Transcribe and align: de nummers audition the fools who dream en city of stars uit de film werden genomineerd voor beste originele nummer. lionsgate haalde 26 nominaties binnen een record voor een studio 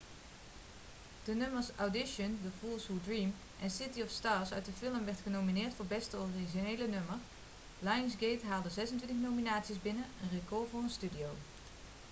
de 1.23 1.33
nummers 1.35 1.69
audition 1.77 2.39
the 2.43 2.49
fools 2.59 2.87
who 2.87 2.95
dream 3.05 3.33
en 3.61 3.69
city 3.69 4.01
of 4.01 4.09
stars 4.09 4.51
uit 4.53 4.65
de 4.65 4.71
film 4.71 5.05
werden 5.05 5.23
genomineerd 5.23 5.73
voor 5.73 5.85
beste 5.85 6.17
originele 6.17 6.87
nummer. 6.87 7.17
lionsgate 7.79 8.45
haalde 8.45 8.69
26 8.69 9.17
nominaties 9.17 9.81
binnen 9.81 10.05
een 10.23 10.39
record 10.39 10.69
voor 10.69 10.81
een 10.81 10.89
studio 10.89 11.29